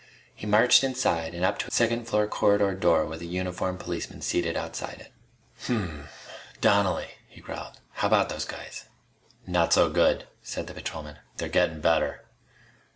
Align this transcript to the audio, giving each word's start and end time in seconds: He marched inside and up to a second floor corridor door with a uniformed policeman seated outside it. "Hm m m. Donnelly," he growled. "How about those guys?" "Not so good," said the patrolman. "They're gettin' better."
He 0.33 0.47
marched 0.47 0.83
inside 0.83 1.35
and 1.35 1.45
up 1.45 1.59
to 1.59 1.67
a 1.67 1.71
second 1.71 2.05
floor 2.05 2.25
corridor 2.25 2.73
door 2.73 3.05
with 3.05 3.21
a 3.21 3.27
uniformed 3.27 3.79
policeman 3.79 4.23
seated 4.23 4.57
outside 4.57 4.97
it. 4.99 5.11
"Hm 5.67 5.75
m 5.75 5.89
m. 5.99 6.07
Donnelly," 6.59 7.09
he 7.29 7.39
growled. 7.39 7.79
"How 7.91 8.07
about 8.07 8.29
those 8.29 8.45
guys?" 8.45 8.85
"Not 9.45 9.73
so 9.73 9.91
good," 9.91 10.25
said 10.41 10.65
the 10.65 10.73
patrolman. 10.73 11.17
"They're 11.37 11.49
gettin' 11.49 11.81
better." 11.81 12.25